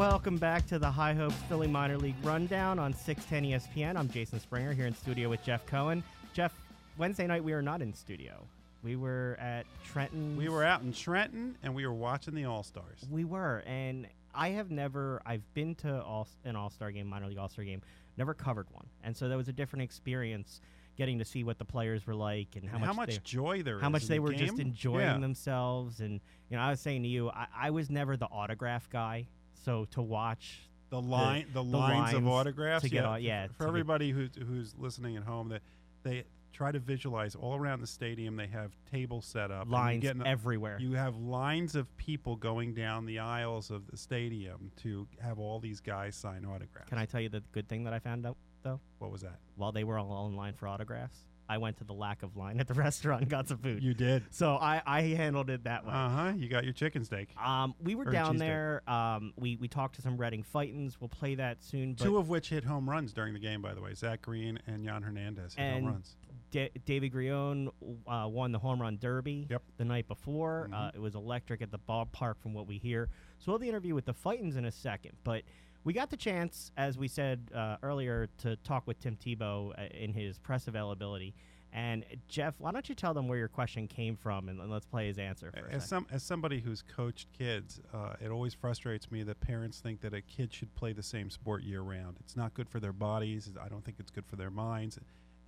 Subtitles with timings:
[0.00, 3.98] Welcome back to the High Hopes Philly Minor League Rundown on 610 ESPN.
[3.98, 6.02] I'm Jason Springer here in studio with Jeff Cohen.
[6.32, 6.54] Jeff,
[6.96, 8.46] Wednesday night we were not in studio.
[8.82, 10.38] We were at Trenton.
[10.38, 13.06] We were out in Trenton and we were watching the All Stars.
[13.10, 15.20] We were, and I have never.
[15.26, 17.82] I've been to all, an All Star game, minor league All Star game,
[18.16, 20.62] never covered one, and so that was a different experience.
[20.96, 23.20] Getting to see what the players were like and how And much how much they,
[23.22, 25.18] joy there how much they the were just enjoying Yeah.
[25.18, 26.00] themselves.
[26.00, 26.20] And
[26.50, 29.26] you know, I was saying to you, I, I was never the autograph guy,
[29.64, 32.82] so to watch The line, the, the lines, of autographs.
[32.84, 35.62] to get yeah, au- yeah, For, for everybody who's who's listening at home, that
[36.02, 38.36] they try to visualize all around the stadium.
[38.36, 39.66] They have tables set up.
[39.66, 40.78] you lines get in a- everywhere.
[40.80, 45.60] You have lines of people going down the aisles of the stadium to have all
[45.60, 46.88] these guys sign autographs.
[46.88, 48.80] Can I tell you the good thing that I found out though?
[48.98, 49.38] What was that?
[49.56, 51.18] While they were all in line for autographs,
[51.50, 53.82] I went to the lack of line at the restaurant and got some food.
[53.82, 54.22] You did.
[54.30, 55.92] so I, I handled it that way.
[55.92, 56.32] Uh huh.
[56.36, 57.28] You got your chicken steak.
[57.44, 58.82] um, we were or down there.
[58.86, 60.94] Um, we, we talked to some Reading Fightins.
[61.00, 61.94] We'll play that soon.
[61.94, 63.94] But Two of which hit home runs during the game, by the way.
[63.94, 66.14] Zach Green and Jan Hernandez hit And home runs.
[66.52, 67.68] Da- David Grullon
[68.06, 69.62] uh, won the home run derby Yep.
[69.76, 70.68] the night before.
[70.72, 70.94] Uh, Mhm.
[70.96, 73.08] it was electric at the ballpark, from what we hear.
[73.38, 75.42] So we'll have the interview with the Fightins in a second, but
[75.84, 79.82] we got the chance, as we said uh, earlier, to talk with Tim Tebow uh,
[79.92, 81.34] in his press availability.
[81.72, 85.06] And Jeff, why don't you tell them where your question came from, and, let's play
[85.06, 89.22] his answer for As some as somebody who's coached kids, uh, it always frustrates me
[89.22, 92.16] that parents think that a kid should play the same sport year round.
[92.18, 93.52] It's not good for their bodies.
[93.62, 94.98] I don't think it's good for their minds.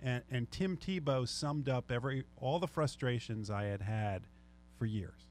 [0.01, 4.23] And and Tim Tebow summed up every all the frustrations I had had
[4.79, 5.27] for years.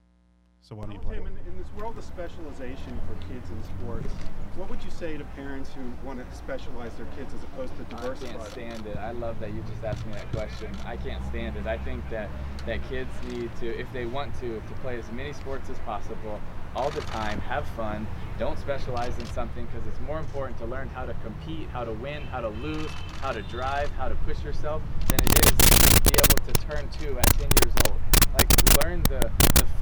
[0.63, 1.17] So why don't you play?
[1.17, 4.15] Tim, in, in this world of specialization for kids in sports,
[4.55, 7.83] what would you say to parents who want to specialize their kids as opposed to
[7.85, 8.29] diversify?
[8.29, 8.61] I diversify?
[8.61, 8.97] can't stand it.
[8.97, 10.71] I love that you just asked me that question.
[10.87, 11.67] I can't stand it.
[11.67, 12.31] I think that
[12.67, 16.41] that kids need to, if they want to, to play as many sports as possible
[16.77, 18.07] all the time, have fun.
[18.39, 21.93] Don't specialize in something because it's more important to learn how to compete, how to
[21.93, 26.03] win, how to lose, how to drive, how to push yourself than it is to
[26.03, 28.01] be able to turn two at 10 years old.
[28.33, 28.49] Like
[28.85, 29.82] learn the, the fundamentals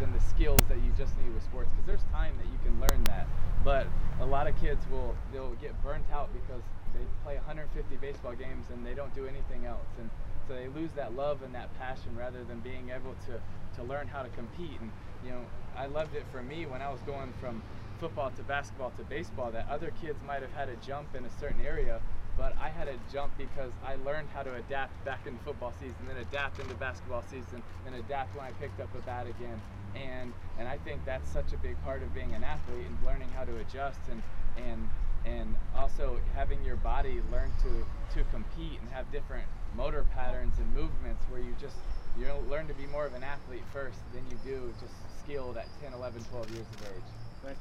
[0.00, 2.80] than the skills that you just need with sports because there's time that you can
[2.80, 3.26] learn that.
[3.64, 3.86] But
[4.20, 6.62] a lot of kids will they'll get burnt out because
[6.92, 10.08] they play 150 baseball games and they don't do anything else and
[10.46, 13.40] so they lose that love and that passion rather than being able to
[13.74, 14.90] to learn how to compete and
[15.24, 15.40] you know
[15.76, 17.62] I loved it for me when I was going from
[17.98, 21.30] football to basketball to baseball that other kids might have had a jump in a
[21.40, 22.00] certain area
[22.36, 25.94] but I had a jump because I learned how to adapt back in football season,
[26.08, 29.60] then adapt into basketball season, then adapt when I picked up a bat again.
[29.96, 33.28] And and I think that's such a big part of being an athlete and learning
[33.36, 34.22] how to adjust and
[34.56, 34.88] and
[35.24, 37.84] and also having your body learn to
[38.18, 39.46] to compete and have different
[39.76, 41.76] motor patterns and movements where you just
[42.18, 45.66] you learn to be more of an athlete first than you do just skilled at
[45.82, 47.52] 10, 11, 12 years of age.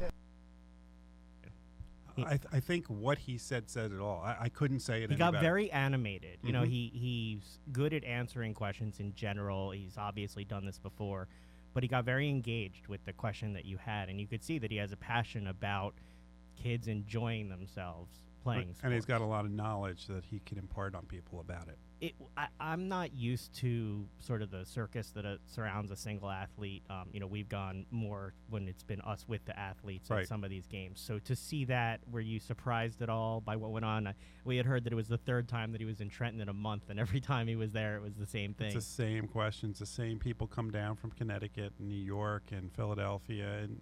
[2.25, 4.21] I, th- I think what he said said it all.
[4.23, 5.09] I, I couldn't say it.
[5.09, 5.43] he any got better.
[5.43, 6.37] very animated.
[6.43, 6.67] You know, Mhm.
[6.69, 9.71] he he's good at answering questions in general.
[9.71, 11.27] He's obviously done this before,
[11.73, 14.59] but he got very engaged with the question that you had, and you could see
[14.59, 15.95] that he has a passion about
[16.55, 18.75] kids enjoying themselves playing.
[18.83, 21.77] and he's got a lot of knowledge that he can impart on people about it.
[22.03, 26.29] It, I, I'm not used to sort of the circus that uh, surrounds a single
[26.29, 26.83] athlete.
[26.89, 30.27] Um, you know, we've gone more when it's been us with the athletes at Right.
[30.27, 30.99] some of these games.
[30.99, 34.07] So to see that, were you surprised at all by what went on?
[34.07, 36.41] Uh, We had heard that it was the third time that he was in Trenton
[36.41, 38.75] in a month, and every time he was there, it was the same thing.
[38.75, 39.79] It's the same questions.
[39.79, 43.79] The same people come down from Connecticut, and New York, and Philadelphia, and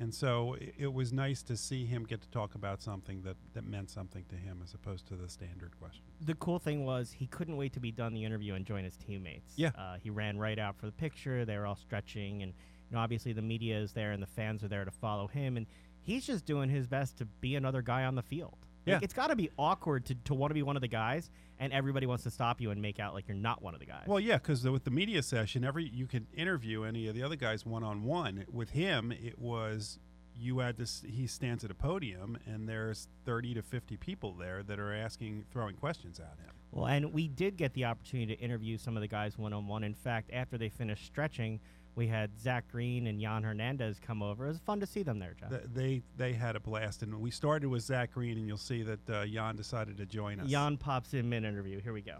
[0.00, 3.36] and so it, it was nice to see him get to talk about something that
[3.54, 6.02] that meant something to him, as opposed to the standard question.
[6.22, 8.96] the cool thing was he couldn't wait to be done the interview and join his
[8.96, 9.52] teammates.
[9.56, 9.70] Yeah.
[9.76, 11.44] uh, he ran right out for the picture.
[11.44, 12.52] They were all stretching, and
[12.88, 15.56] you know, obviously the media is there and the fans are there to follow him,
[15.56, 15.66] and
[16.00, 18.58] he's just doing his best to be another guy on the field.
[18.94, 21.30] Like, it's got to be awkward to, to want to be one of the guys,
[21.58, 23.86] and everybody wants to stop you and make out like you're not one of the
[23.86, 24.04] guys.
[24.06, 27.36] Well, yeah, because with the media session, every you could interview any of the other
[27.36, 28.44] guys one on one.
[28.50, 29.98] With him, it was
[30.36, 31.02] you had this.
[31.06, 35.44] He stands at a podium, and there's thirty to fifty people there that are asking,
[35.52, 36.54] throwing questions at him.
[36.72, 39.66] Well, and we did get the opportunity to interview some of the guys one on
[39.66, 39.82] one.
[39.82, 41.60] In fact, after they finished stretching,
[42.00, 44.46] we had Zach Green and Jan Hernandez come over.
[44.46, 45.50] It was fun to see them there, Jeff.
[45.50, 48.82] Th- They they had a blast, and we started with Zach Green, and you'll see
[48.82, 50.48] that uh, Jan decided to join us.
[50.50, 51.78] Jan pops in mid interview.
[51.78, 52.16] Here we go.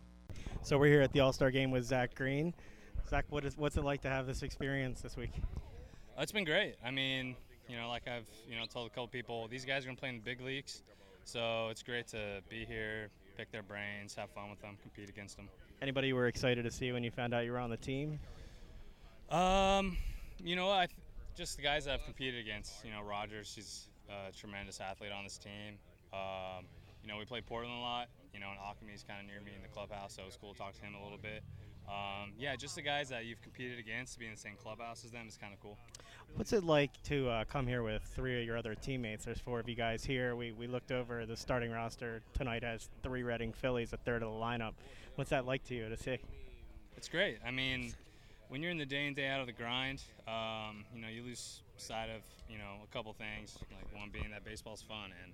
[0.63, 2.53] So we're here at the All Star game with Zach Green.
[3.09, 5.33] Zach, what is what's it like to have this experience this week?
[5.35, 6.75] Uh, It's been great.
[6.85, 7.35] I mean,
[7.67, 10.11] you know, like I've you know told a couple people, these guys are gonna play
[10.11, 10.83] in the big leagues,
[11.25, 15.39] so it's great to be here, pick their brains, have fun with them, compete against
[15.39, 15.49] them.
[15.81, 18.21] Anybody you were excited to see when you found out you were on the team?
[19.31, 19.97] Um,
[20.43, 20.89] you know, I
[21.37, 22.85] just the guys that I've competed against.
[22.85, 25.79] You know, Rogers, he's a tremendous athlete on this team.
[26.13, 26.65] Um,
[27.03, 28.09] you know, we play Portland a lot.
[28.35, 30.53] You know, and Alchemy's kind of near me in the clubhouse, so it was cool
[30.53, 31.43] to talk to him a little bit.
[31.89, 35.05] Um, yeah, just the guys that you've competed against, to be in the same clubhouse
[35.05, 35.77] as them is kind of cool.
[36.37, 39.25] What's it like to uh, come here with three of your other teammates?
[39.25, 40.37] There's four of you guys here.
[40.37, 44.31] We, we looked over the starting roster tonight has three Reading Phillies, a third of
[44.31, 44.75] the lineup.
[45.17, 46.19] What's that like to you to see?
[46.97, 47.39] It's great.
[47.45, 47.93] I mean,
[48.51, 51.23] when you're in the day in day out of the grind, um, you know, you
[51.23, 53.57] lose sight of you know a couple things.
[53.75, 55.33] Like one being that baseball's fun, and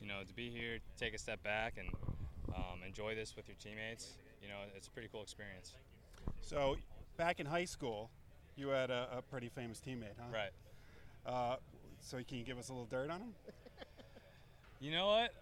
[0.00, 1.88] you know to be here, take a step back, and
[2.56, 4.14] um, enjoy this with your teammates.
[4.42, 5.74] You know, it's a pretty cool experience.
[6.40, 6.76] So,
[7.16, 8.10] back in high school,
[8.56, 10.26] you had a, a pretty famous teammate, huh?
[10.32, 10.50] Right.
[11.26, 11.56] Uh,
[12.00, 13.34] so, can you give us a little dirt on him?
[14.80, 15.32] You know what?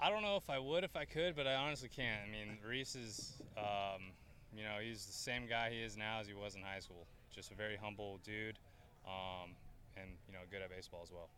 [0.00, 2.22] I don't know if I would if I could, but I honestly can't.
[2.26, 4.10] I mean, Rhys is, um,
[4.56, 7.06] you know, he's the same guy he is now as he was in high school.
[7.34, 8.58] Just a very humble dude,
[9.06, 9.50] um,
[9.96, 11.28] and you know, good at baseball as well.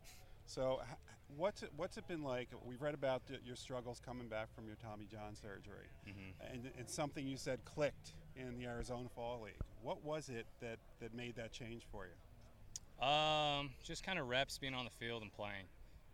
[0.44, 0.80] So,
[1.36, 2.48] what's it, what's it been like?
[2.64, 6.94] We've read about your struggles coming back from your Tommy John surgery, hmm and it's
[6.94, 9.54] something you said clicked in the Arizona Fall League.
[9.82, 13.04] What was it that, that made that change for you?
[13.04, 15.66] Um, just kind of reps being on the field and playing.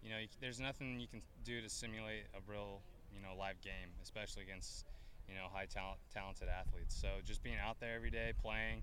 [0.03, 2.81] You know, you, there's nothing you can do to simulate a real,
[3.15, 4.85] you know, live game, especially against,
[5.29, 6.95] you know, high talent, talented athletes.
[6.95, 8.83] So just being out there every day, playing,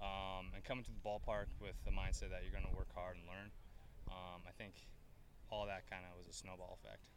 [0.00, 3.16] um, and coming to the ballpark with the mindset that you're going to work hard
[3.16, 3.50] and learn.
[4.10, 4.74] Um, I think
[5.50, 7.08] all that kind of was a snowball effect.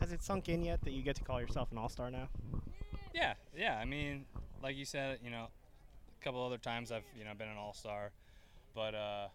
[0.00, 2.28] Has it sunk in yet that you get to call yourself an all star now?
[3.14, 3.78] Yeah, yeah.
[3.78, 4.26] I mean,
[4.62, 5.48] like you said, you know,
[6.20, 8.12] a couple other times I've you know been an all star,
[8.74, 9.28] but uh,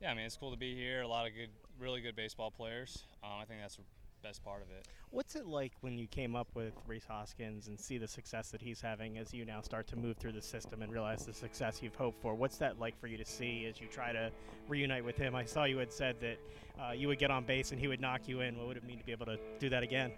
[0.00, 1.02] yeah, I mean it's cool to be here.
[1.02, 3.04] A lot of good, really good baseball players.
[3.22, 3.78] Um, I think that's
[4.22, 4.86] best part of it.
[5.10, 8.62] What's it like when you came up with Rhys Hoskins and see the success that
[8.62, 11.80] he's having as you now start to move through the system and realize the success
[11.82, 12.34] you've hoped for?
[12.34, 14.30] What's that like for you to see as you try to
[14.68, 15.34] reunite with him?
[15.34, 16.38] I saw you had said that
[16.80, 18.56] uh, you would get on base and he would knock you in.
[18.56, 20.12] What would it mean to be able to do that again?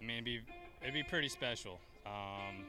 [0.00, 0.40] I mean, it'd be
[0.82, 1.78] it'd be pretty special.
[2.06, 2.64] Um,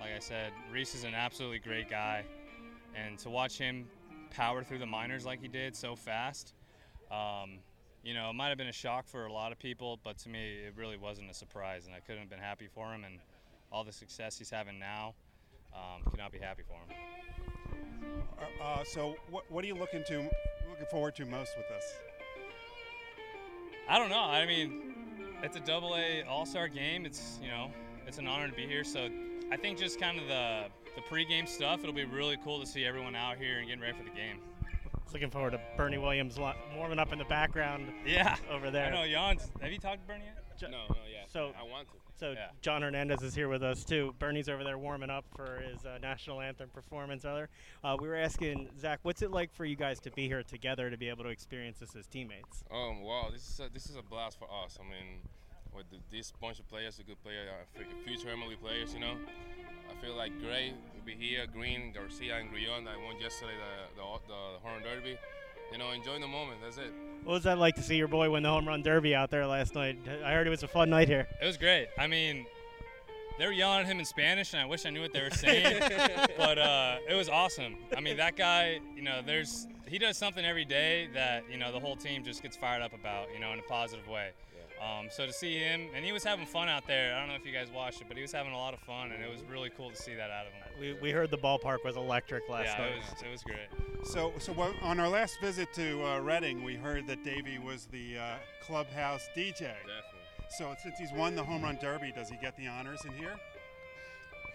[0.00, 2.24] like I said, Rhys is an absolutely great guy,
[2.94, 3.86] and to watch him
[4.30, 6.52] power through the minors like he did so fast,
[7.10, 7.58] um,
[8.06, 10.28] you know, it might have been a shock for a lot of people, but to
[10.28, 13.18] me, it really wasn't a surprise, and I couldn't have been happy for him, and
[13.72, 15.14] all the success he's having now,
[15.74, 16.96] um, could not be happy for him.
[18.38, 20.18] Uh, uh, so, what, what are you looking to
[20.70, 21.94] looking forward to most with this?
[23.88, 24.20] I don't know.
[24.20, 24.94] I mean,
[25.42, 27.06] it's a double A All Star game.
[27.06, 27.70] It's you know,
[28.06, 28.84] it's an honor to be here.
[28.84, 29.08] So
[29.50, 31.80] I think just kind of the the pregame stuff.
[31.80, 34.38] It'll be really cool to see everyone out here and getting ready for the game.
[35.06, 38.34] Just looking forward to Bernie Williams lo- warming up in the background Yeah.
[38.50, 38.86] over there.
[38.86, 39.48] I know Jan's.
[39.62, 40.58] Have you talked to Bernie yet?
[40.58, 41.20] Jo- No, no, yeah.
[41.28, 41.94] So- I want to.
[42.16, 42.48] So Yeah.
[42.60, 44.16] Jan Hernandez is here with us too.
[44.18, 47.24] Bernie's over there warming up for his uh, national anthem performance.
[47.24, 47.48] Other,
[47.84, 50.90] uh, we were asking Zach, what's it like for you guys to be here together
[50.90, 52.64] to be able to experience this as teammates?
[52.72, 54.76] Um, wow, this is a, this is a blast for us.
[54.80, 55.20] I mean,
[55.72, 57.42] with the, this bunch of players, a good player,
[57.78, 59.14] uh, future MLB players, you know.
[59.88, 64.02] I feel like Gray will be here, Green, Garcia, and Grullon that won yesterday the
[64.02, 65.16] the, the home run derby.
[65.72, 66.58] You know, enjoying the moment.
[66.62, 66.92] That's it.
[67.24, 69.46] What was that like to see your boy win the home run derby out there
[69.46, 69.98] last night?
[70.24, 71.26] I heard it was a fun night here.
[71.40, 71.88] It was great.
[71.98, 72.46] I mean,
[73.38, 75.30] they were yelling at him in Spanish, and I wish I knew what they were
[75.30, 75.80] saying.
[76.36, 77.76] but uh, it was awesome.
[77.96, 81.70] I mean, that guy, you know, there's he does something every day that you know
[81.70, 84.30] the whole team just gets fired up about, you know, in a positive way.
[84.80, 87.14] Um, so to see him, and he was having fun out there.
[87.14, 88.80] I don't know if you guys watched it, but he was having a lot of
[88.80, 90.62] fun, and it was really cool to see that out of him.
[90.78, 92.92] We, we heard the ballpark was electric last yeah, night.
[92.92, 93.68] it was it was great.
[94.04, 98.18] So, so on our last visit to uh, Reading, we heard that Davey was the
[98.18, 99.60] uh, clubhouse DJ.
[99.60, 100.16] Definitely.
[100.48, 103.36] So, since he's won the home run derby, does he get the honors in here?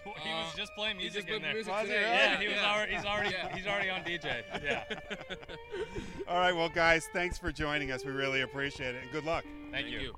[0.24, 1.54] he was Uh, just playing music just in put there.
[1.54, 2.02] music Was he today.
[2.02, 2.74] Yeah, he was yeah.
[2.74, 3.56] already he's already Yeah.
[3.56, 4.44] he's already on DJ.
[4.64, 4.84] Yeah.
[6.28, 8.06] All right, well, guys, thanks for joining us.
[8.06, 9.44] We really appreciate it, and good luck.
[9.72, 10.14] Thank, you.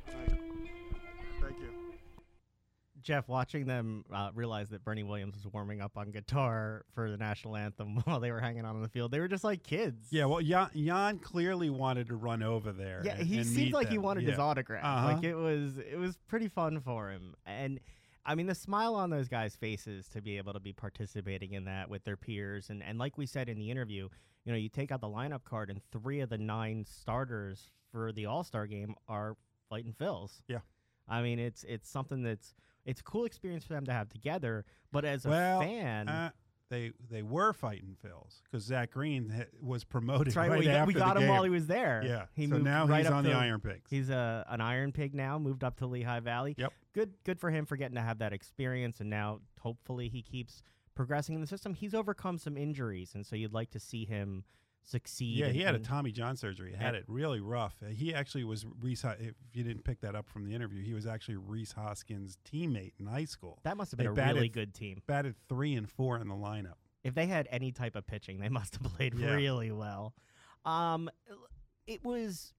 [1.41, 1.69] Thank you.
[3.01, 7.17] Jeff, watching them uh, realize that Bernie Williams was warming up on guitar for the
[7.17, 10.07] national anthem while they were hanging out on the field, they were just like kids.
[10.09, 13.01] Yeah, well, Jan, Jan clearly wanted to run over there.
[13.03, 14.29] Yeah, and- he and seemed meet like he wanted yeah.
[14.31, 14.85] his autograph.
[14.85, 15.13] Uh-huh.
[15.15, 17.35] Like it was, it was pretty fun for him.
[17.45, 17.81] And
[18.25, 21.65] I mean, the smile on those guys' faces to be able to be participating in
[21.65, 24.07] that with their peers, and and like we said in the interview,
[24.45, 28.11] you know, you take out the lineup card, and three of the nine starters for
[28.11, 29.35] the All Star game are
[29.69, 30.41] Fightin Phils.
[30.47, 30.59] Yeah.
[31.07, 34.65] I mean, it's it's something that's it's a cool experience for them to have together.
[34.91, 36.31] But as a Well, fan, Uh,
[36.73, 40.49] they they were Fightin Phils because Zach Green ha- was promoted that's right.
[40.49, 42.03] right we got, after we got him while he was there.
[42.05, 43.89] Yeah, he so moved now right he's on the Iron Pigs.
[43.89, 46.55] He's a an Iron Pig now, moved up to Lehigh Valley.
[46.57, 46.73] Yep.
[46.93, 50.63] Good good for him for getting to have that experience and now hopefully he keeps
[50.95, 51.73] progressing in the system.
[51.73, 54.43] He's overcome some injuries, and so you'd like to see him
[54.83, 55.37] succeed.
[55.37, 56.71] Yeah, he had a Tommy John surgery.
[56.71, 57.75] He had it really rough.
[57.83, 59.03] Uh, He actually was Rhys.
[59.03, 62.93] If you didn't pick that up from the interview, he was actually Rhys Hoskins' teammate
[62.99, 63.59] in high school.
[63.63, 65.01] That must have They been a batted really good team.
[65.07, 66.75] Batted three and four in the lineup.
[67.03, 69.33] If they had any type of pitching, they must have played Yeah.
[69.35, 70.13] really well.
[70.65, 71.09] Um,
[71.87, 72.53] it was,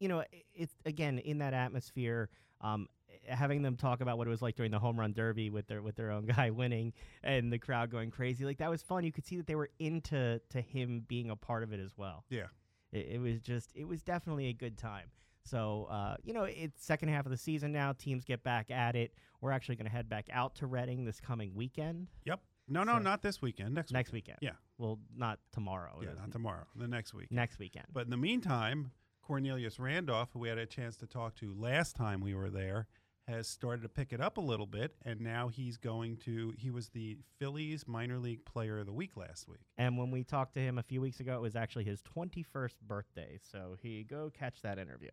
[0.00, 2.28] you know, it's again in that atmosphere.
[2.60, 2.88] Um,
[3.28, 5.82] having them talk about what it was like during the home run derby with their
[5.82, 6.92] with their own guy winning
[7.22, 9.04] and the crowd going crazy, like that was fun.
[9.04, 11.96] You could see that they were into to him being a part of it as
[11.96, 12.24] well.
[12.30, 12.46] Yeah.
[12.92, 15.06] it, it was just it was definitely a good time.
[15.44, 17.92] So uh, you know, it's second half of the season now.
[17.92, 19.12] Teams get back at it.
[19.40, 22.08] We're actually going to head back out to Reading this coming weekend.
[22.24, 22.40] Yep.
[22.68, 23.74] No, no, So- not this weekend.
[23.74, 23.92] Next.
[23.92, 24.38] Next weekend.
[24.42, 24.56] weekend.
[24.58, 24.84] Yeah.
[24.84, 26.00] Well, not tomorrow.
[26.02, 26.64] Yeah, not tomorrow.
[26.74, 27.30] The next week.
[27.30, 27.86] Next weekend.
[27.92, 28.90] But in the meantime,
[29.22, 32.88] Cornelius Randolph, who we had a chance to talk to last time we were there,
[33.28, 36.54] has started to pick it up a little bit, and now he's going to.
[36.56, 39.60] He was the Phillies minor league player of the week last week.
[39.78, 42.74] And when we talked to him a few weeks ago, it was actually his 21st
[42.86, 43.38] birthday.
[43.50, 45.10] So he go catch that interview.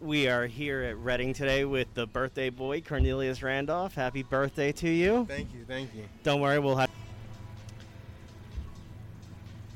[0.00, 3.94] We are here at Reading today with the birthday boy, Cornelius Randolph.
[3.94, 5.24] Happy birthday to you.
[5.28, 6.04] Thank you, thank you.
[6.22, 6.90] Don't worry, we'll have.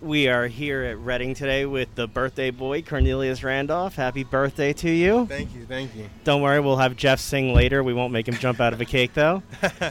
[0.03, 3.95] We are here at Reading today with the birthday boy, Cornelius Randolph.
[3.95, 5.27] Happy birthday to you.
[5.27, 6.11] Thank you, thank you.
[6.25, 7.85] Don't worry, we'll have Jeff sing later.
[7.85, 9.43] We won't make him jump out of a cake, though.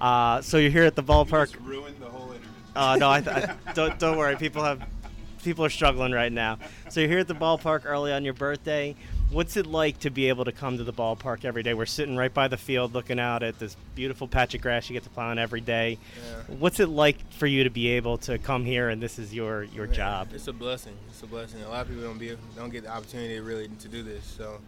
[0.00, 1.54] Uh, so you're here at the ballpark.
[1.64, 2.48] ruined the whole interview.
[2.74, 3.96] Uh, no, I, th- I don't.
[4.00, 4.34] Don't worry.
[4.34, 4.82] People have
[5.44, 6.58] people are struggling right now.
[6.88, 8.96] So you're here at the ballpark early on your birthday.
[9.32, 11.72] What's it like to be able to come to the ballpark every day?
[11.72, 14.92] We're sitting right by the field, looking out at this beautiful patch of grass you
[14.92, 15.96] get to play on every day.
[16.22, 16.54] Yeah.
[16.58, 19.62] What's it like for you to be able to come here and this is your
[19.62, 20.28] your Yeah, job?
[20.34, 20.94] It's a blessing.
[21.08, 21.62] It's a blessing.
[21.62, 24.22] A lot of people don't be don't get the opportunity really to do this.
[24.26, 24.60] So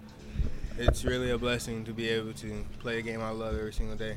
[0.79, 3.97] it's really a blessing to be able to play a game I love every single
[3.97, 4.17] day.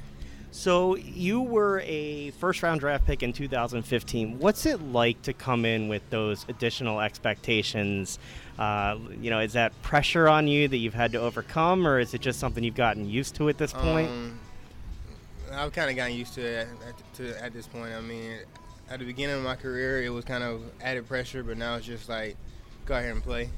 [0.51, 4.39] So you were a first round draft pick in 2015.
[4.39, 8.17] What's it like to come in with those additional expectations?
[8.57, 12.13] Uh, you know, is that pressure on you that you've had to overcome, or is
[12.13, 14.09] it just something you've gotten used to at this point?
[14.09, 14.39] Um,
[15.51, 17.93] I've kind of gotten used to it at, at, to, at this point.
[17.93, 18.39] I mean,
[18.89, 21.85] at the beginning of my career, it was kind of added pressure, but now it's
[21.85, 22.35] just like
[22.85, 23.49] go out here and play.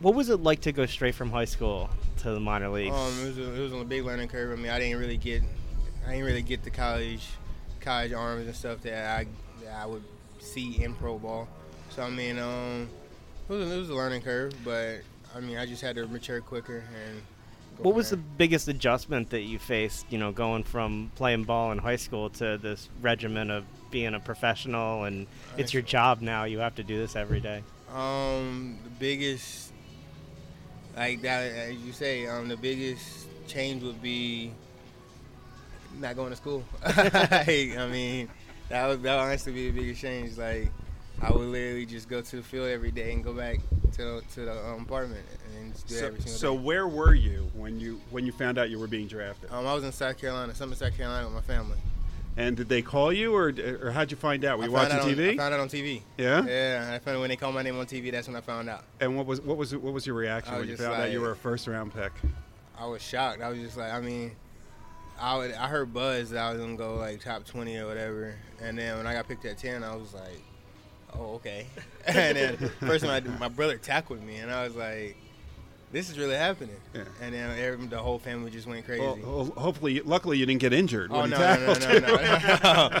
[0.00, 2.96] what was it like to go straight from high school to the minor leagues?
[2.96, 4.58] Um, it was a, it was a big learning curve.
[4.58, 5.42] I mean, I didn't really get
[6.06, 7.26] I didn't really get the college
[7.80, 9.26] college arms and stuff that I
[9.64, 10.04] that I would
[10.38, 11.48] see in pro ball.
[11.90, 12.88] So I mean, um,
[13.48, 15.00] it was, a, it was a learning curve, but
[15.34, 17.22] I mean, I just had to mature quicker and.
[17.78, 20.06] what was the biggest adjustment that you faced?
[20.10, 24.20] You know, going from playing ball in high school to this regimen of being a
[24.20, 26.44] professional, and it's your job now.
[26.44, 27.62] You have to do this every day.
[27.92, 29.72] Um, the biggest,
[30.96, 34.52] like that, as you say, um, the biggest change would be
[36.00, 36.64] not going to school.
[36.84, 38.28] Like, I mean,
[38.68, 40.36] that would that would honestly be the biggest change.
[40.38, 40.70] Like,
[41.22, 43.58] I would literally just go to the field every day and go back
[43.94, 45.24] to to the um, apartment
[45.56, 46.62] and just do So, every single so day.
[46.62, 49.50] where were you when you when you found out you were being drafted?
[49.50, 51.78] Um, I was in South Carolina, Sumter South Carolina, with my family.
[52.38, 53.50] And did they call you, or
[53.82, 54.58] or how'd you find out?
[54.58, 55.32] Were you watching on- TV?
[55.32, 56.02] I found out on TV.
[56.18, 56.44] yeah.
[56.44, 58.12] Yeah, I found when they called my name on TV.
[58.12, 58.84] That's when I found out.
[59.00, 61.30] And what was what was what was your reaction when you found out you were
[61.30, 62.12] a first round pick?
[62.78, 63.40] I was shocked.
[63.40, 64.32] I was just like, I mean,
[65.20, 68.34] I would, I heard buzz that I was gonna go like top twenty or whatever,
[68.60, 70.42] and then when I got picked at ten, I was like,
[71.14, 71.66] oh okay.
[72.06, 75.16] and then first time I did, my brother tackled me, and I was like,
[75.92, 76.76] this is really happening.
[76.94, 77.04] Yeah.
[77.22, 79.02] And then every, the whole family just went crazy.
[79.02, 81.10] Well, hopefully, luckily you didn't get injured.
[81.12, 83.00] oh no, no, no, no, no,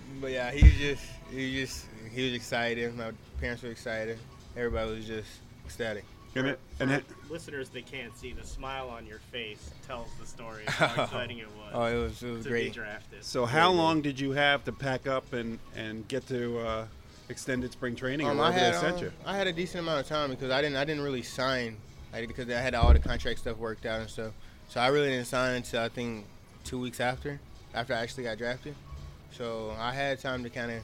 [0.20, 2.96] but yeah, he just, he was just, he was excited.
[2.96, 4.18] My parents were excited.
[4.56, 5.28] Everybody was just
[5.64, 6.04] ecstatic.
[6.36, 10.26] And it, and it, listeners that can't see, the smile on your face tells the
[10.26, 12.72] story of how exciting it was Oh, it was, it was to be great.
[12.72, 13.24] drafted.
[13.24, 16.86] so how long did you have to pack up and and get to uh,
[17.28, 19.12] extended spring training, or Um, I had they sent um, you?
[19.24, 21.76] I had a decent amount of time because I didn't I didn't really sign
[22.12, 24.32] like, because I had all the contract stuff worked out and stuff.
[24.68, 26.24] So I really didn't sign until I think
[26.64, 27.40] two weeks after
[27.74, 28.74] after I actually got drafted.
[29.32, 30.82] So I had time to kind of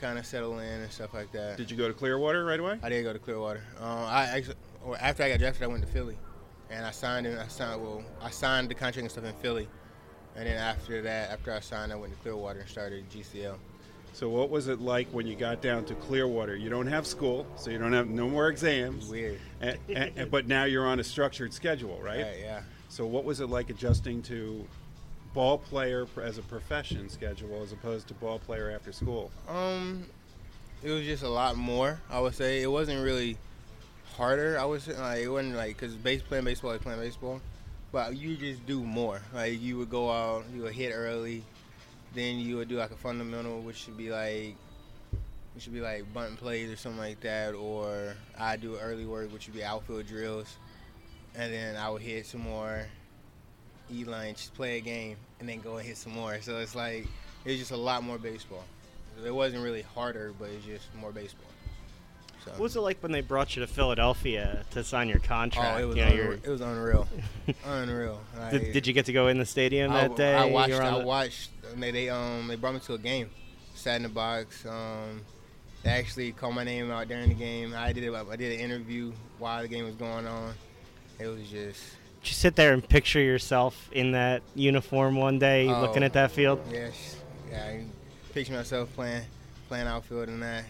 [0.00, 1.56] kind of settle in and stuff like that.
[1.56, 2.78] Did you go to Clearwater right away?
[2.82, 3.62] I did go to Clearwater.
[3.80, 6.16] Um, I actually or after I got drafted, I went to Philly,
[6.70, 9.68] and I signed and I signed well I signed the contract and stuff in Philly,
[10.36, 13.56] and then after that after I signed I went to Clearwater and started GCL.
[14.12, 16.56] So what was it like when you got down to Clearwater?
[16.56, 19.08] You don't have school, so you don't have no more exams.
[19.08, 19.38] weird.
[19.60, 22.18] And, and, but now you're on a structured schedule, right?
[22.18, 22.62] Yeah, yeah.
[22.88, 24.66] So what was it like adjusting to
[25.32, 29.30] ball player as a profession schedule as opposed to ball player after school?
[29.48, 30.04] Um,
[30.82, 32.00] it was just a lot more.
[32.10, 33.36] I would say it wasn't really
[34.20, 34.58] harder.
[34.58, 37.40] I was like it wasn't like because base playing baseball is playing baseball,
[37.90, 39.22] but you just do more.
[39.32, 41.42] Like you would go out, you would hit early,
[42.14, 44.56] Then you would do like a fundamental, which should be like,
[45.54, 49.32] which should be like bunt plays or something like that, or I do early work,
[49.32, 50.54] which would be outfield drills,
[51.34, 52.84] and then I would hit some more,
[53.90, 56.40] eat lunch, play a game, and then go and hit some more.
[56.42, 57.06] So it's like
[57.46, 58.64] it's just a lot more baseball.
[59.24, 61.50] It wasn't really harder, but it's just more baseball.
[62.44, 62.50] So.
[62.52, 65.78] What was it like when they brought you to Philadelphia to sign your contract?
[65.78, 67.08] Oh, it was, You know, unre- you're- it was unreal,
[67.66, 68.20] unreal.
[68.50, 70.34] did, did you get to go in the stadium I, that day?
[70.34, 70.72] I watched.
[70.74, 71.50] I the- watched.
[71.76, 73.30] They, they um they brought me to a game,
[73.74, 74.64] sat in the box.
[74.66, 75.20] Um,
[75.82, 77.74] they actually called my name out during the game.
[77.76, 78.12] I did.
[78.14, 80.54] I did an interview while the game was going on.
[81.18, 81.80] It was just
[82.22, 86.06] Did you sit there and picture yourself in that uniform one day, looking Oh.
[86.06, 86.60] at that field?
[86.72, 87.16] yes.
[87.50, 87.84] Yeah, I
[88.32, 89.22] picture myself playing
[89.68, 90.64] playing outfield in that.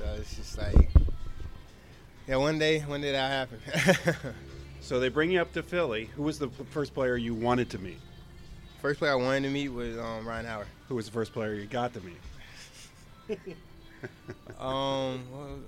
[0.00, 0.88] So it's just like
[2.26, 2.36] yeah.
[2.36, 4.34] One day, one day that happen.
[4.82, 6.06] So they bring you up to Philly.
[6.16, 7.98] Who was the first player you wanted to meet?
[8.80, 10.66] First player I wanted to meet was um, Ryan Howard.
[10.88, 13.38] Who was the first player you got to meet?
[14.58, 15.58] Um, well,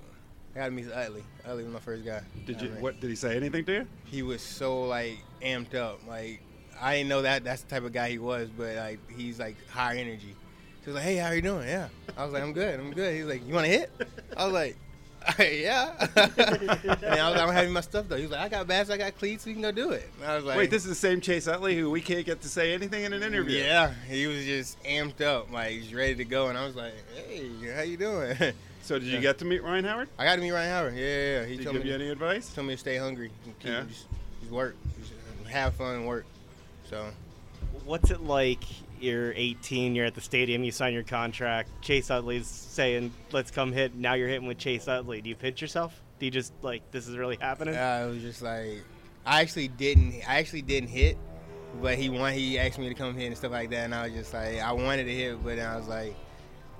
[0.55, 1.23] I got to meet Utley.
[1.45, 2.21] Utley was my first guy.
[2.47, 2.69] Did I you?
[2.71, 3.37] mean, What did he say?
[3.37, 3.87] Anything to you?
[4.05, 5.99] He was so like amped up.
[6.07, 6.41] Like
[6.81, 9.55] I didn't know that that's the type of guy he was, but like he's like
[9.69, 10.35] high energy.
[10.83, 11.87] He was like, "Hey, how you doing?" Yeah.
[12.17, 12.79] I was like, "I'm good.
[12.79, 13.91] I'm good." He's like, "You want to hit?"
[14.35, 14.75] I was like,
[15.39, 18.67] "Yeah." and I was like, "I'm having my stuff though." He was like, "I got
[18.67, 18.89] bats.
[18.89, 19.45] I got cleats.
[19.45, 21.47] We can go do it." And I was like, Wait, this is the same Chase
[21.47, 23.59] Utley who we can't get to say anything in an interview.
[23.59, 26.93] Yeah, he was just amped up, like he's ready to go, and I was like,
[27.15, 28.35] "Hey, how you doing?"
[28.85, 29.19] So did you Yeah.
[29.21, 30.09] get to meet Ryan Howard?
[30.19, 30.95] I got to meet Ryan Howard.
[30.95, 31.39] Yeah, yeah.
[31.39, 31.45] yeah.
[31.45, 32.53] He Did he told give me you any advice?
[32.53, 33.31] told me to stay hungry.
[33.45, 33.83] and Keep, Yeah.
[33.87, 34.07] just,
[34.41, 35.13] just work, just
[35.47, 36.25] have fun, and work.
[36.89, 37.05] So
[37.85, 38.61] What's it like?
[39.03, 41.69] You're 18, you're at the stadium, you sign your contract.
[41.81, 45.21] Chase Utley's saying, "Let's come hit." Now you're hitting with Chase Utley.
[45.21, 46.01] Do you pinch yourself?
[46.19, 47.73] Do you just like this is really happening?
[47.73, 48.83] Yeah, was just like
[49.25, 50.15] I actually didn't.
[50.27, 51.17] I actually didn't hit,
[51.81, 54.05] but he want he asked me to come hit and stuff like that, and I
[54.05, 56.15] was just like I wanted to hit, but I was like,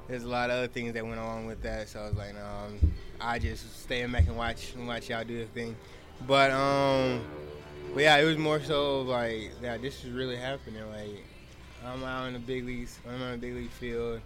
[0.08, 2.34] there's a lot of other things that went along with that, so I was like,
[2.36, 5.76] no, um, I just stay back and watch and watch y'all do the thing.
[6.28, 7.22] But um,
[7.94, 10.84] but yeah, it was more so like yeah, this is really happening.
[10.90, 11.24] Like
[11.94, 13.00] I'm out in the big leagues.
[13.08, 14.20] I'm on the big league field.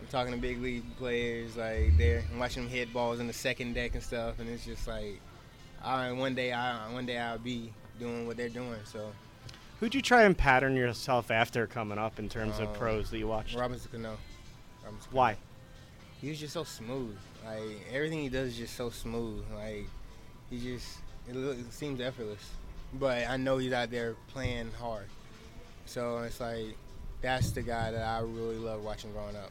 [0.00, 3.32] I'm talking to big league players, like they're I'm watching them hit balls in the
[3.32, 5.20] second deck and stuff, and it's just like,
[5.82, 8.78] I one day I one day I'll be doing what they're doing.
[8.84, 9.10] So
[9.80, 13.18] Who'd you try and pattern yourself after coming up in terms of Um, pros that
[13.18, 13.56] you watched?
[13.56, 14.16] Robinson Cano,
[14.84, 15.16] Robinson Cano.
[15.16, 15.36] Why?
[16.20, 17.16] He was just so smooth.
[17.44, 19.44] Like everything he does is just so smooth.
[19.52, 19.86] Like
[20.50, 22.50] he just it, it seems effortless.
[22.94, 25.06] But I know he's out there playing hard.
[25.86, 26.76] So it's like
[27.22, 29.50] that's the guy that I really love watching growing up.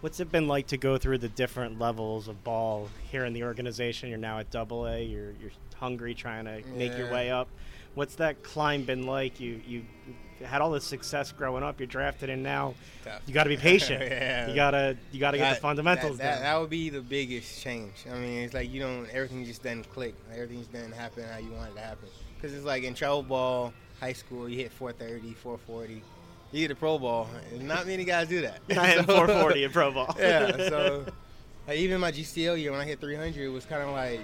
[0.00, 3.44] What's it been like to go through the different levels of ball here in the
[3.44, 4.10] organization?
[4.10, 5.02] You're now at Double A.
[5.02, 7.48] You're you're hungry, trying to make your way up.
[7.94, 9.40] What's that climb been like?
[9.40, 9.84] You you
[10.42, 11.80] had all this success growing up.
[11.80, 12.74] You're drafted in now.
[13.04, 13.22] Tough.
[13.26, 14.02] You got to be patient.
[14.14, 14.48] Yeah.
[14.48, 18.04] You gotta you gotta get the fundamentals That, that, that would be the biggest change.
[18.10, 20.14] I mean, it's like you don't everything just doesn't click.
[20.28, 22.08] Like, everything just doesn't happen how you want it to happen.
[22.36, 23.72] Because it's like in travel ball,
[24.04, 26.02] high school, you hit 430, 440.
[26.52, 27.28] You get a pro ball.
[27.52, 28.60] and Not many guys do that.
[28.70, 30.14] I had So- 440 in pro ball.
[30.18, 30.56] yeah.
[30.68, 31.06] So
[31.66, 34.20] like, even my GCL year when I hit 300, it was kind of like,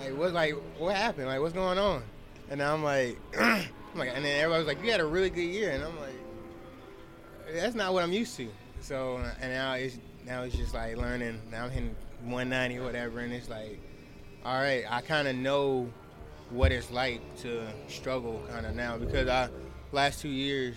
[0.00, 1.28] like what like what happened?
[1.28, 2.02] Like what's going on?
[2.50, 3.64] And I'm like, I'm
[3.96, 7.54] like, and then everybody was like, you had a really good year, and I'm like,
[7.54, 8.48] that's not what I'm used to.
[8.80, 11.40] So and now it's now it's just like learning.
[11.52, 13.78] Now I'm hitting 190 or whatever, and it's like,
[14.44, 15.88] all right, I kind of know
[16.50, 19.48] what it's like to struggle kind of now because I
[19.92, 20.76] last two years,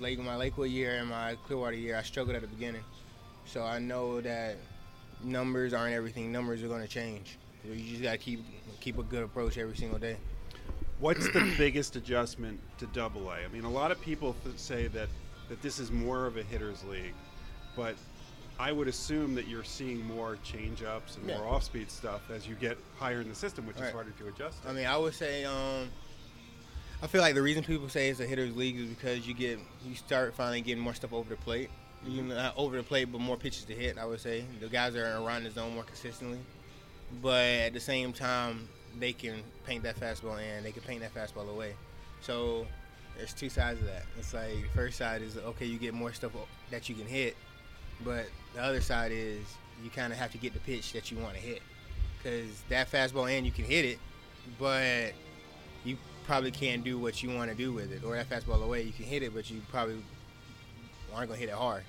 [0.00, 2.84] like my Lakewood year and my Clearwater year, I struggled at the beginning.
[3.44, 4.56] So I know that
[5.22, 6.30] numbers aren't everything.
[6.30, 7.38] Numbers are going to change.
[7.64, 8.44] You just got to keep
[8.80, 10.16] keep a good approach every single day.
[11.00, 13.34] What's the biggest adjustment to Double A?
[13.36, 15.08] I mean, a lot of people th- say that
[15.48, 17.14] that this is more of a hitters league,
[17.74, 17.94] but
[18.60, 21.38] I would assume that you're seeing more change ups and Yeah.
[21.38, 24.26] more off speed stuff as you get higher in the system, which is harder to
[24.28, 24.62] adjust.
[24.62, 24.68] to.
[24.68, 25.90] I mean, I would say, um,
[27.00, 29.60] I feel like the reason people say it's a hitters league is because you get
[29.86, 31.70] you start finally getting more stuff over the plate.
[32.04, 33.98] You know, not over the plate, but more pitches to hit.
[33.98, 36.38] I would say the guys are around the zone more consistently,
[37.22, 38.68] but at the same time,
[38.98, 40.64] they can paint that fastball in.
[40.64, 41.74] They can paint that fastball away.
[42.20, 42.66] So
[43.16, 44.04] there's two sides of that.
[44.18, 46.32] It's like the first side is okay, you get more stuff
[46.70, 47.36] that you can hit,
[48.04, 49.44] but the other side is
[49.82, 51.62] you kind of have to get the pitch that you want to hit
[52.16, 53.98] because that fastball and you can hit it,
[54.58, 55.12] but
[55.84, 58.02] you probably can't do what you want to do with it.
[58.04, 60.02] Or that fastball away, you can hit it, but you probably
[61.14, 61.84] aren't gonna hit it hard.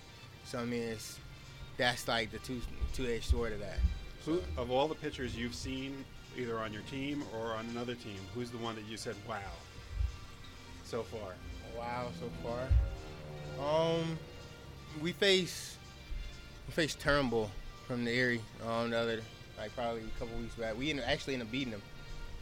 [0.46, 1.20] So I mean, it's
[1.78, 2.62] that's like the two
[2.94, 3.80] two edged sword of that.
[4.26, 6.06] Who, of all the pitchers you've seen,
[6.38, 9.40] either on your team or on another team, who's the one that you said, "Wow"?
[10.84, 11.34] So far,
[11.78, 12.68] Wow, so far.
[13.64, 14.18] Um,
[15.02, 15.78] we face
[16.70, 17.50] we faced Turnbull
[17.88, 19.22] from the Erie um, the other
[19.58, 20.78] like probably a couple weeks back.
[20.78, 21.82] We ended, actually ended up beating him.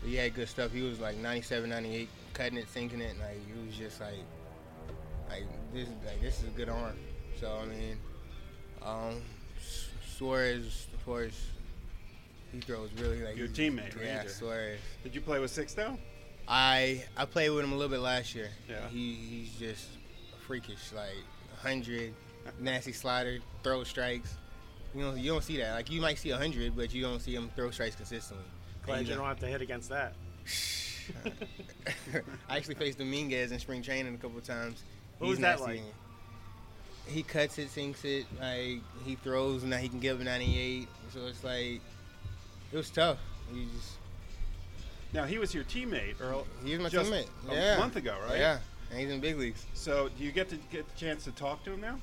[0.02, 0.72] But he had good stuff.
[0.74, 3.16] He was like 97, 98, cutting it, sinking it.
[3.20, 4.20] Like it was just like
[5.30, 6.98] like this like this is a good arm.
[7.40, 7.98] So I mean,
[8.84, 9.22] um,
[10.18, 11.48] Suarez, of course,
[12.52, 14.06] he throws really like Your teammate, right?
[14.06, 14.80] Yeah, Suarez.
[15.04, 15.98] Did you play with Sixto?
[16.50, 18.50] I I played with him a little bit last year.
[18.70, 18.90] Yeah.
[18.90, 19.88] He he's just
[20.46, 21.16] freakish, like
[21.62, 22.13] hundred,
[22.60, 24.36] nasty slider, throw strikes.
[24.95, 25.73] You know you don't see that.
[25.73, 28.45] Like you might see hundred, but you don't see him throw strikes consistently.
[28.84, 30.13] Glad And you don't uh, have to hit against that.
[32.50, 34.84] I actually faced Dominguez in spring training a couple times.
[35.17, 35.82] What He's was that like?
[37.06, 38.26] He cuts it, sinks it.
[38.39, 40.88] Like he throws, and now he can give a 98.
[41.13, 41.82] So it's like
[42.71, 43.19] it was tough.
[43.54, 43.97] You just
[45.13, 46.45] Now he was your teammate, Earl.
[46.63, 47.28] he was my just teammate.
[47.50, 47.78] a yeah.
[47.78, 48.39] month ago, right?
[48.39, 48.60] Yeah,
[48.91, 49.65] and he's in big leagues.
[49.73, 51.97] So do you get to get the chance to talk to him now?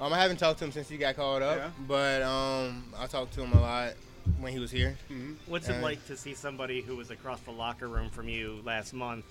[0.00, 1.70] Um, I haven't talked to him since he got called up, Yeah.
[1.86, 3.92] but um, I talked to him a lot
[4.38, 4.96] when he was here.
[5.10, 5.34] Mm-hmm.
[5.46, 8.60] What's it Uh, like to see somebody who was across the locker room from you
[8.64, 9.24] last month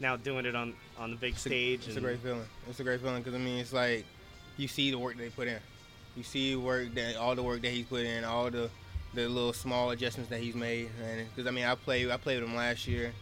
[0.00, 1.88] now doing it on, on the big It's a- stage?
[1.88, 2.44] It's a great feeling.
[2.68, 4.06] It's a great feeling because I mean, it's like
[4.56, 5.58] you see the work they put in.
[6.16, 8.70] You see work that all the work that he's put in, all the
[9.12, 10.88] the little small adjustments that he's made.
[11.06, 13.12] And because I mean, I played I played with him last year,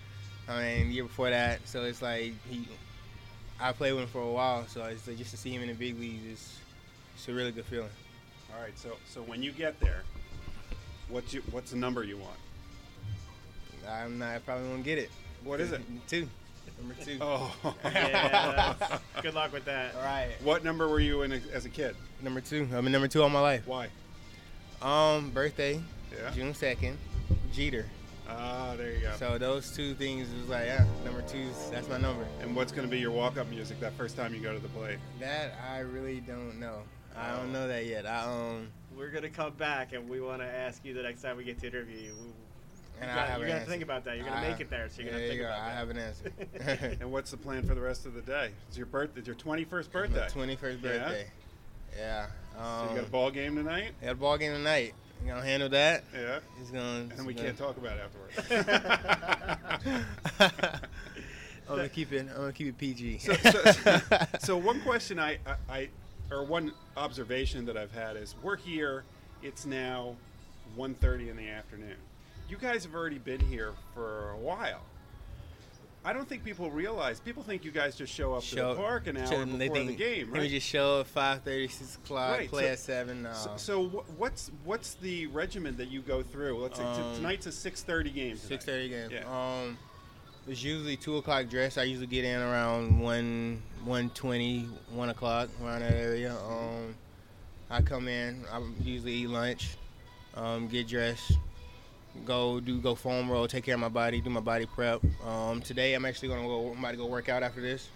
[0.48, 1.66] I mean, the year before that.
[1.66, 2.68] So it's like he,
[3.60, 4.66] I played with him for a while.
[4.68, 6.58] So it's like just to see him in the big leagues is
[7.22, 7.88] it's a really good feeling.
[8.52, 8.76] All right.
[8.76, 10.02] So so when you get there,
[11.08, 12.34] what's you what's the number you want?
[13.88, 15.08] I'm not I probably won't get it.
[15.44, 15.80] What is it?
[16.08, 16.28] Two.
[16.80, 17.18] Number two.
[17.20, 17.54] Oh.
[17.84, 19.94] Yeah, good luck with that.
[19.94, 20.30] All right.
[20.42, 21.94] what number were you in as a kid?
[22.22, 22.66] Number two.
[22.74, 23.68] I'm in number two all my life.
[23.68, 23.86] Why?
[24.80, 25.80] Um, birthday,
[26.12, 26.30] Yeah.
[26.32, 26.98] June second,
[27.52, 27.86] Jeter.
[28.28, 29.12] Ah, there you go.
[29.16, 32.24] So those two things was like, yeah, number two, that's my number.
[32.40, 34.68] and what's going to be your walk-up music that first time you go to the
[34.70, 34.98] plate?
[35.20, 36.78] That I really don't know.
[37.16, 38.06] I don't know that yet.
[38.06, 41.22] I um, We're going to come back and we want to ask you the next
[41.22, 42.14] time we get to interview you.
[43.00, 44.16] and You I got- have you're an gonna think about that.
[44.16, 45.46] You're gonna I- make it there, so you're gonna think you go.
[45.48, 45.76] about I that.
[45.76, 46.32] have an answer.
[47.00, 48.50] And what's the plan for the rest of the day?
[48.68, 49.18] It's your birthday.
[49.20, 50.20] It's your 21st birthday.
[50.20, 50.90] My twenty-first Yeah?
[50.98, 51.26] birthday.
[51.96, 52.26] Yeah.
[52.56, 53.92] So Um, you got a ball game tonight.
[54.02, 54.94] got a ball game tonight.
[55.22, 56.04] You gonna handle that?
[56.14, 56.38] Yeah.
[56.58, 57.08] He's gonna.
[57.16, 58.62] And we he's can't talk about it afterwards.
[61.68, 62.26] I'm gonna keep it.
[62.30, 63.18] I'm gonna keep it PG.
[63.18, 63.62] so, so,
[64.40, 65.88] so one question I, I, I,
[66.32, 69.04] or one observation that I've had is we're here.
[69.42, 70.16] It's now
[70.78, 71.96] 1.30 in the afternoon.
[72.48, 74.82] You guys have already been here for a while.
[76.04, 77.20] I don't think people realize.
[77.20, 79.68] People think you guys just show up to the park an hour show- before they
[79.68, 80.50] the think game, We right?
[80.50, 83.22] just show at 5:30, 6 o'clock, Right, play so- at seven.
[83.22, 83.32] No.
[83.34, 83.84] So, so
[84.16, 86.58] what's what's the regimen that you go through?
[86.60, 88.36] Let's say t- Um, tonight's a 6:30 game.
[88.36, 89.10] Six thirty game.
[89.12, 89.20] Yeah.
[89.62, 89.78] Um,
[90.48, 91.78] it's usually two o'clock dress.
[91.78, 96.34] I usually get in around one, one twenty, one o'clock around that area.
[96.34, 96.94] Um,
[97.70, 98.44] I come in.
[98.52, 99.76] I usually eat lunch,
[100.34, 101.32] um, get dressed,
[102.24, 105.00] go do go foam roll, take care of my body, do my body prep.
[105.26, 106.72] Um, today I'm actually gonna go.
[106.72, 107.88] I'm about to go work out after this.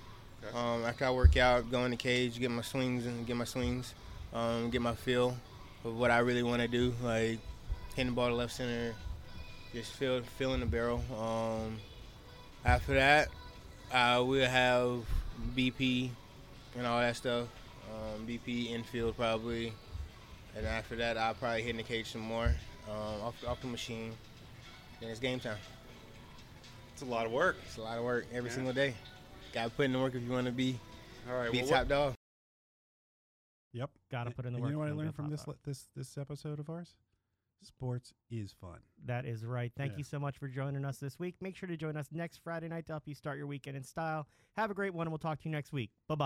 [0.45, 0.57] Okay.
[0.57, 3.45] Um, after I work out, go in the cage, get my swings and get my
[3.45, 3.95] swings,
[4.33, 5.37] um, get my feel
[5.85, 7.39] of what I really want to do, like
[7.95, 8.95] hitting the ball to left center,
[9.73, 11.03] just feel feeling the barrel.
[11.19, 11.79] Um,
[12.67, 13.29] after that,
[13.93, 15.01] uh, we'll have
[15.57, 16.11] BP
[16.77, 17.47] and all that stuff.
[17.91, 19.73] Um, BP infield probably,
[20.57, 22.53] and after that, I'll probably hit in the cage some more
[22.91, 24.13] um, off, off the machine.
[25.01, 25.59] Then it's game time.
[26.93, 27.57] It's a lot of work.
[27.67, 28.57] It's a lot of work every Yeah.
[28.57, 28.95] single day.
[29.53, 30.79] Got to put in the work if you want to be
[31.31, 31.53] All right.
[31.53, 32.15] be well, top what- dog.
[33.73, 33.91] Yep.
[34.11, 35.57] Gotta put in the And work You know what I wanna learned from this top
[35.65, 36.95] this this episode of ours?
[37.63, 38.79] Sports is fun.
[39.05, 39.73] That is right.
[39.77, 39.99] Thank Yeah.
[39.99, 41.35] you so much for joining us this week.
[41.41, 43.83] Make sure to join us next Friday night to help you start your weekend in
[43.83, 44.27] style.
[44.57, 45.91] Have a great one, and we'll talk to you next week.
[46.09, 46.25] Bye bye.